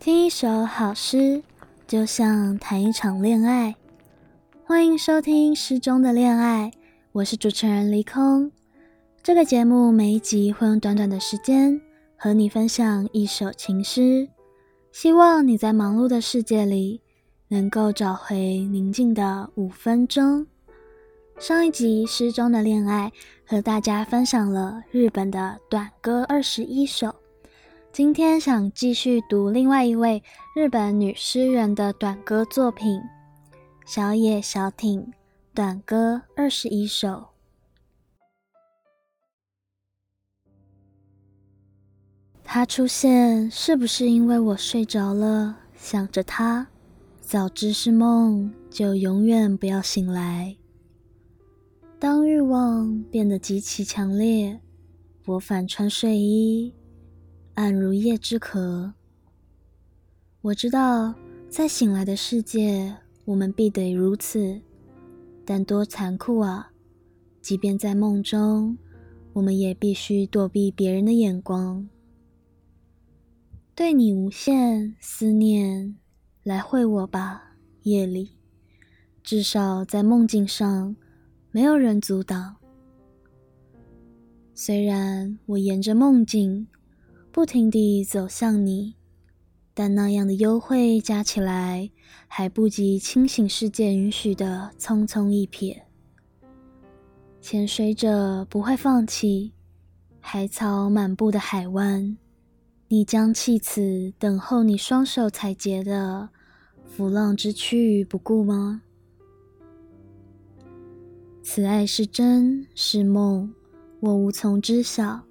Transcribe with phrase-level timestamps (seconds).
[0.00, 1.42] 听一首好诗，
[1.88, 3.74] 就像谈一场恋爱。
[4.64, 6.70] 欢迎收听《诗中的恋爱》，
[7.10, 8.52] 我是主持人离空。
[9.24, 11.80] 这个节目每一集会用短短的时间
[12.16, 14.28] 和你分享一首情诗，
[14.92, 17.00] 希望你在忙碌的世界里
[17.48, 20.46] 能够找回宁静的五分钟。
[21.40, 23.12] 上一集《诗中的恋爱》
[23.50, 27.12] 和大家分享了日本的短歌二十一首。
[27.90, 30.22] 今天想继续读另外一位
[30.54, 33.00] 日本女诗人的短歌作品
[33.84, 35.12] 《小野小町
[35.52, 37.08] 短歌二十一首》。
[42.44, 46.68] 他出现是不是因为我睡着了，想着他，
[47.20, 50.56] 早知是梦，就永远不要醒来。
[51.98, 54.60] 当欲望变得极其强烈，
[55.26, 56.72] 我反穿睡衣。
[57.58, 58.94] 暗如夜之壳。
[60.42, 61.12] 我知道，
[61.48, 64.60] 在醒来的世界，我们必得如此，
[65.44, 66.70] 但多残酷啊！
[67.42, 68.78] 即便在梦中，
[69.32, 71.88] 我们也必须躲避别人的眼光。
[73.74, 75.96] 对你无限思念，
[76.44, 78.36] 来会我吧，夜里。
[79.24, 80.94] 至少在梦境上，
[81.50, 82.54] 没有人阻挡。
[84.54, 86.68] 虽然我沿着梦境。
[87.38, 88.96] 不停地走向你，
[89.72, 91.88] 但那样的幽会加起来，
[92.26, 95.82] 还不及清醒世界允许的匆匆一瞥。
[97.40, 99.52] 潜水者不会放弃，
[100.18, 102.18] 海草满布的海湾，
[102.88, 106.30] 你将弃此等候你双手采撷的
[106.84, 108.82] 浮浪之躯不顾吗？
[111.44, 113.54] 此爱是真是梦，
[114.00, 115.27] 我无从知晓。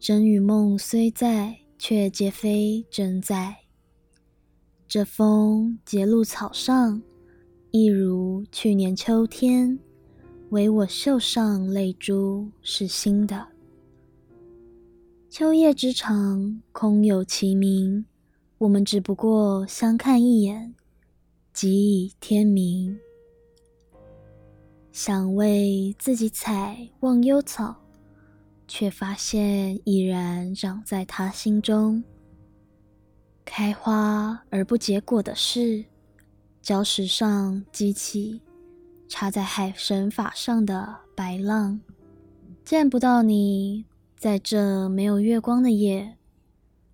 [0.00, 3.54] 真与梦虽在，却皆非真在。
[4.88, 7.02] 这风结露草上，
[7.70, 9.78] 一如去年秋天，
[10.48, 13.46] 唯我袖上泪珠是新的。
[15.28, 18.06] 秋夜之长，空有其名，
[18.56, 20.74] 我们只不过相看一眼，
[21.52, 22.98] 即已天明。
[24.92, 27.76] 想为自己采忘忧草。
[28.70, 32.04] 却发现已然长在他心中。
[33.44, 35.84] 开花而不结果的事，
[36.62, 38.40] 礁石上激起
[39.08, 41.80] 插在海神法上的白浪。
[42.64, 43.84] 见不到你，
[44.16, 46.16] 在这没有月光的夜，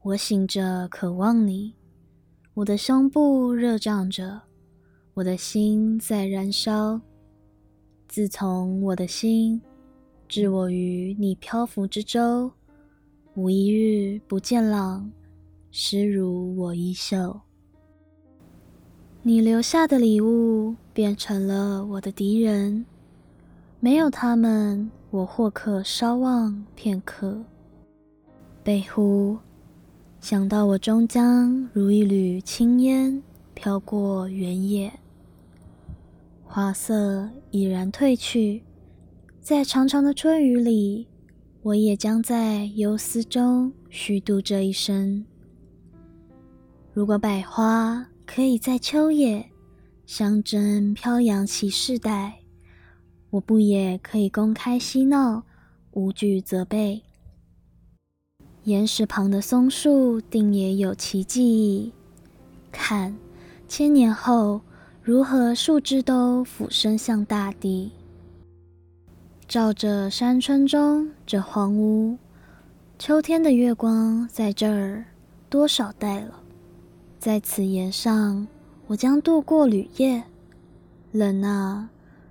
[0.00, 1.74] 我醒着渴望你。
[2.54, 4.40] 我的胸部热胀着，
[5.12, 6.98] 我的心在燃烧。
[8.08, 9.60] 自从我的心。
[10.28, 12.52] 置我于你漂浮之舟，
[13.34, 15.10] 无一日不见浪，
[15.70, 17.40] 湿如我衣袖。
[19.22, 22.84] 你留下的礼物变成了我的敌人，
[23.80, 27.42] 没有他们，我或可稍忘片刻。
[28.62, 29.38] 北湖，
[30.20, 33.22] 想到我终将如一缕青烟
[33.54, 34.92] 飘过原野，
[36.44, 38.62] 花色已然褪去。
[39.48, 41.06] 在长长的春雨里，
[41.62, 45.24] 我也将在忧思中虚度这一生。
[46.92, 49.48] 如果百花可以在秋夜
[50.04, 52.40] 相争飘扬其世代，
[53.30, 55.42] 我不也可以公开嬉闹，
[55.92, 57.00] 无惧责备？
[58.64, 61.90] 岩石旁的松树定也有其记忆，
[62.70, 63.16] 看
[63.66, 64.60] 千年后
[65.02, 67.90] 如何树枝都俯身向大地。
[69.48, 72.18] 照着山村中这荒芜，
[72.98, 75.06] 秋天的月光在这儿
[75.48, 76.38] 多少代了？
[77.18, 78.46] 在此岩上，
[78.88, 80.22] 我将度过旅夜。
[81.12, 81.88] 冷啊，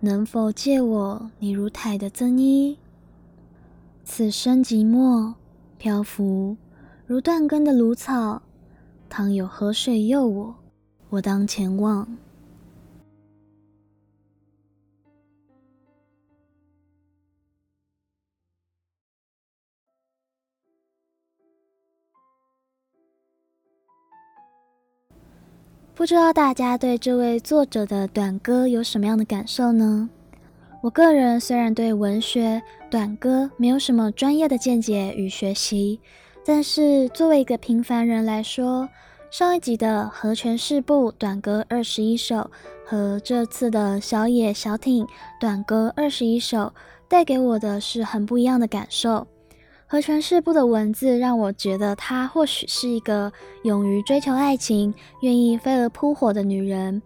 [0.00, 2.76] 能否借我你如苔的增衣？
[4.04, 5.32] 此生寂寞
[5.78, 6.58] 漂浮，
[7.06, 8.42] 如断根的芦草。
[9.08, 10.54] 倘有河水诱我，
[11.08, 12.06] 我当前往。
[25.98, 30.08] 不知道大家对这位作者的短歌有什么样的感受呢？
[30.80, 35.98] 我个人虽然对文学短歌没有什么专业的见解与学习，
[36.46, 38.88] 但是作为一个平凡人来说，
[39.28, 42.48] 上一集的和泉氏部短歌二十一首
[42.86, 45.04] 和这次的小野小町
[45.40, 46.72] 短歌二十一首，
[47.08, 49.26] 带给我的是很不一样的感受。
[49.90, 53.32] 和诠释部的文字让我觉得她或许是一个
[53.62, 54.92] 勇于追求爱情、
[55.22, 57.00] 愿意飞蛾扑火的女人。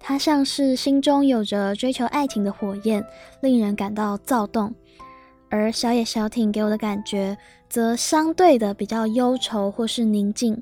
[0.00, 3.06] 她像是心中有着追求爱情的火焰，
[3.40, 4.74] 令人感到躁动。
[5.48, 7.38] 而小野小町给我的感觉，
[7.68, 10.60] 则相对的比较忧愁或是宁静，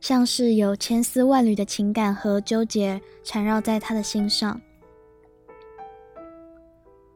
[0.00, 4.60] 像是有千丝万缕的情感和纠结缠绕在她的心上。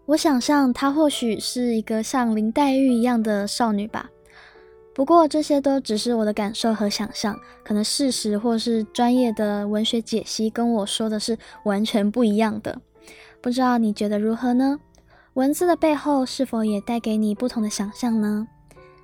[0.06, 4.10] 我想象她或许是一个像林黛玉一样的少女吧，
[4.94, 12.80] 不过这些都只是我的感受和想象，可能事实或是专业的文学解析跟我说的是完全不一样的。
[13.40, 14.78] 不知道你觉得如何呢？
[15.34, 18.46] 文字的背后是否也带给你不同的想象呢？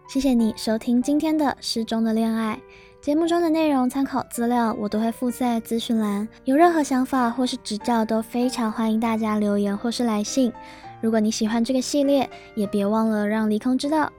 [0.08, 2.60] 谢谢你收听今天的《失踪的恋爱》
[3.04, 6.28] 节目中的内容，参考资料我都会附在资讯栏。
[6.44, 10.52] 有任何想法或是指教，都非常欢迎大家留言或是来信。
[11.00, 14.12] 如果你喜欢这个系列，也别忘了让离空知道。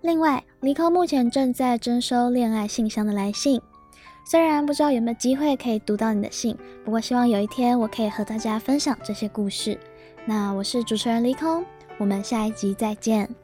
[0.00, 3.60] 另外，离空目前正在征收恋爱信箱的来信，
[4.26, 9.78] 虽然不知道有没有机会可以读到你的信，不过希望有一天我可以和大家分享这些故事。
[10.26, 11.64] 那我是主持人离空，
[11.98, 13.43] 我们下一集再见。